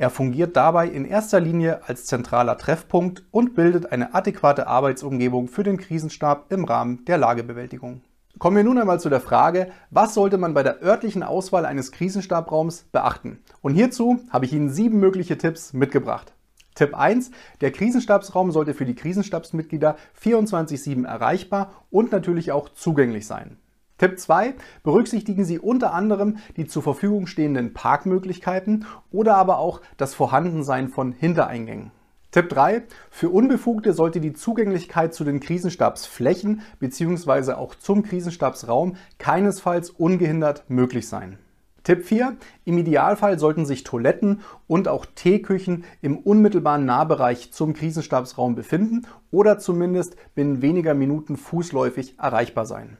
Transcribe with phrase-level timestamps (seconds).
[0.00, 5.62] Er fungiert dabei in erster Linie als zentraler Treffpunkt und bildet eine adäquate Arbeitsumgebung für
[5.62, 8.00] den Krisenstab im Rahmen der Lagebewältigung.
[8.38, 11.92] Kommen wir nun einmal zu der Frage, was sollte man bei der örtlichen Auswahl eines
[11.92, 13.40] Krisenstabraums beachten?
[13.60, 16.32] Und hierzu habe ich Ihnen sieben mögliche Tipps mitgebracht.
[16.74, 17.30] Tipp 1.
[17.60, 23.58] Der Krisenstabsraum sollte für die Krisenstabsmitglieder 24-7 erreichbar und natürlich auch zugänglich sein.
[24.00, 24.54] Tipp 2.
[24.82, 31.12] Berücksichtigen Sie unter anderem die zur Verfügung stehenden Parkmöglichkeiten oder aber auch das Vorhandensein von
[31.12, 31.90] Hintereingängen.
[32.30, 32.84] Tipp 3.
[33.10, 37.52] Für Unbefugte sollte die Zugänglichkeit zu den Krisenstabsflächen bzw.
[37.52, 41.36] auch zum Krisenstabsraum keinesfalls ungehindert möglich sein.
[41.84, 42.38] Tipp 4.
[42.64, 49.58] Im Idealfall sollten sich Toiletten und auch Teeküchen im unmittelbaren Nahbereich zum Krisenstabsraum befinden oder
[49.58, 52.96] zumindest binnen weniger Minuten fußläufig erreichbar sein.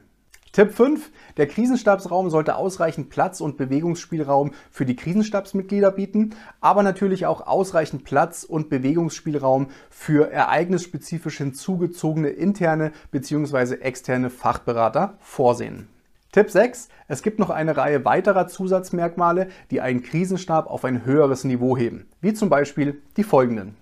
[0.51, 1.11] Tipp 5.
[1.37, 8.03] Der Krisenstabsraum sollte ausreichend Platz und Bewegungsspielraum für die Krisenstabsmitglieder bieten, aber natürlich auch ausreichend
[8.03, 13.75] Platz und Bewegungsspielraum für ereignissspezifisch hinzugezogene interne bzw.
[13.75, 15.87] externe Fachberater vorsehen.
[16.33, 16.89] Tipp 6.
[17.07, 22.07] Es gibt noch eine Reihe weiterer Zusatzmerkmale, die einen Krisenstab auf ein höheres Niveau heben,
[22.19, 23.77] wie zum Beispiel die folgenden.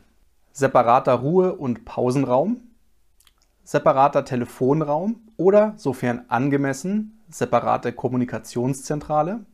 [0.51, 2.61] Separater Ruhe- und Pausenraum,
[3.69, 9.45] separater Telefonraum oder, sofern angemessen, separate Kommunikationszentrale,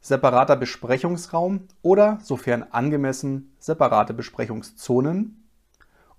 [0.00, 5.48] separater Besprechungsraum oder, sofern angemessen, separate Besprechungszonen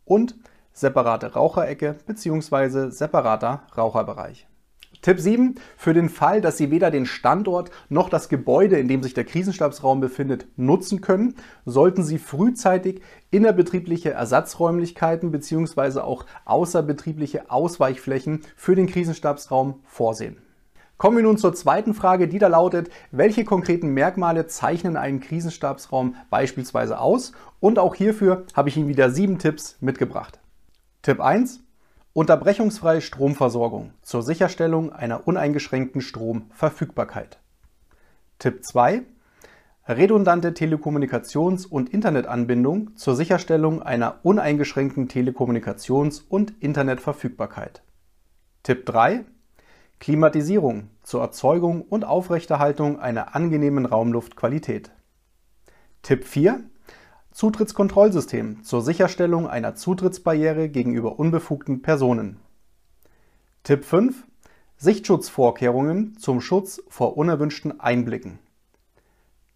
[0.05, 0.35] und
[0.71, 2.89] separate Raucherecke bzw.
[2.91, 4.47] separater Raucherbereich.
[5.01, 5.55] Tipp 7.
[5.77, 9.23] Für den Fall, dass Sie weder den Standort noch das Gebäude, in dem sich der
[9.23, 15.99] Krisenstabsraum befindet, nutzen können, sollten Sie frühzeitig innerbetriebliche Ersatzräumlichkeiten bzw.
[15.99, 20.37] auch außerbetriebliche Ausweichflächen für den Krisenstabsraum vorsehen.
[20.97, 26.15] Kommen wir nun zur zweiten Frage, die da lautet, welche konkreten Merkmale zeichnen einen Krisenstabsraum
[26.29, 27.33] beispielsweise aus?
[27.59, 30.39] Und auch hierfür habe ich Ihnen wieder sieben Tipps mitgebracht.
[31.01, 31.64] Tipp 1.
[32.15, 37.41] Unterbrechungsfreie Stromversorgung zur Sicherstellung einer uneingeschränkten Stromverfügbarkeit.
[38.39, 39.01] Tipp 2.
[39.85, 47.83] Redundante Telekommunikations- und Internetanbindung zur Sicherstellung einer uneingeschränkten Telekommunikations- und Internetverfügbarkeit.
[48.63, 49.25] Tipp 3.
[49.99, 54.89] Klimatisierung zur Erzeugung und Aufrechterhaltung einer angenehmen Raumluftqualität.
[56.01, 56.63] Tipp 4.
[57.35, 62.39] Zutrittskontrollsystem zur Sicherstellung einer Zutrittsbarriere gegenüber unbefugten Personen.
[63.63, 64.23] Tipp 5.
[64.77, 68.39] Sichtschutzvorkehrungen zum Schutz vor unerwünschten Einblicken.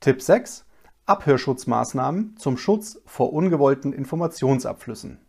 [0.01, 0.65] Tipp 6.
[1.05, 5.21] Abhörschutzmaßnahmen zum Schutz vor ungewollten Informationsabflüssen.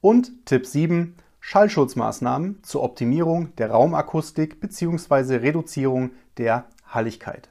[0.00, 1.14] Und Tipp 7.
[1.38, 5.36] Schallschutzmaßnahmen zur Optimierung der Raumakustik bzw.
[5.36, 7.49] Reduzierung der Halligkeit.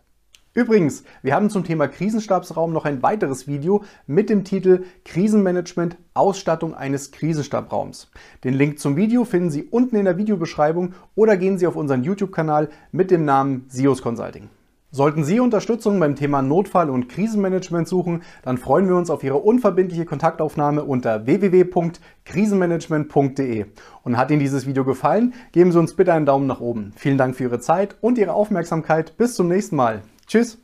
[0.56, 6.74] Übrigens, wir haben zum Thema Krisenstabsraum noch ein weiteres Video mit dem Titel Krisenmanagement Ausstattung
[6.74, 8.10] eines Krisenstabraums.
[8.44, 12.04] Den Link zum Video finden Sie unten in der Videobeschreibung oder gehen Sie auf unseren
[12.04, 14.50] YouTube-Kanal mit dem Namen SIOS Consulting.
[14.92, 19.38] Sollten Sie Unterstützung beim Thema Notfall- und Krisenmanagement suchen, dann freuen wir uns auf Ihre
[19.38, 23.66] unverbindliche Kontaktaufnahme unter www.krisenmanagement.de.
[24.04, 26.92] Und hat Ihnen dieses Video gefallen, geben Sie uns bitte einen Daumen nach oben.
[26.96, 29.16] Vielen Dank für Ihre Zeit und Ihre Aufmerksamkeit.
[29.16, 30.02] Bis zum nächsten Mal.
[30.30, 30.60] Tschüss.